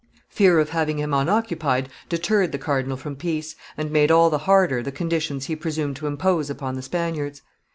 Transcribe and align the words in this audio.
Fear 0.29 0.57
of 0.59 0.69
having 0.69 0.97
him 0.97 1.13
unoccupied 1.13 1.87
deterred 2.09 2.51
the 2.51 2.57
cardinal 2.57 2.97
from 2.97 3.15
peace, 3.15 3.55
and 3.77 3.91
made 3.91 4.09
all 4.09 4.31
the 4.31 4.39
harder 4.49 4.81
the 4.81 4.91
conditions 4.91 5.45
he 5.45 5.55
presumed 5.55 5.95
to 5.97 6.07
impose 6.07 6.49
upon 6.49 6.73
the 6.73 6.81
Spaniards. 6.81 7.43